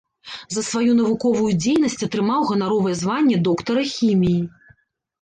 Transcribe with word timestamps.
За 0.55 0.63
сваю 0.69 0.95
навуковую 1.01 1.51
дзейнасць 1.61 1.99
атрымаў 2.09 2.49
ганаровае 2.51 2.97
званне 3.05 3.37
доктара 3.53 3.89
хіміі. 3.97 4.39